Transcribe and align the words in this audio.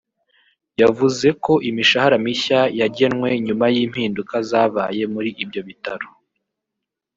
yavuze 0.81 1.27
ko 1.43 1.53
imishahara 1.69 2.15
mishya 2.25 2.59
yagenwe 2.79 3.29
nyuma 3.45 3.65
y’impinduka 3.75 4.35
zabaye 4.49 5.03
muri 5.13 5.29
ibyo 5.43 5.61
bitaro 5.67 6.07